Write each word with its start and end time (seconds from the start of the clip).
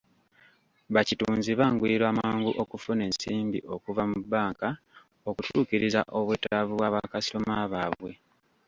Bakitunzi 0.93 1.49
banguyirwa 1.59 2.09
mangu 2.19 2.51
okufuna 2.63 3.01
ensimbi 3.09 3.59
okuva 3.75 4.01
mu 4.11 4.17
bbanka 4.23 4.69
okutuukiriza 5.29 6.01
ebwetaavu 6.19 6.71
bwa 6.75 6.93
bakasitoma 6.95 7.55
baabwe. 7.73 8.11